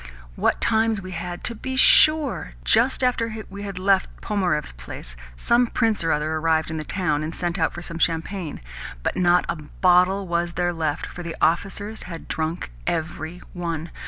[0.35, 2.53] What times we had, to be sure!
[2.63, 7.21] Just after we had left Pnomarev's place, some prince or another arrived in the town,
[7.21, 8.61] and sent out for some champagne;
[9.03, 13.91] but not a bottle was there left, for the officers had drunk every one!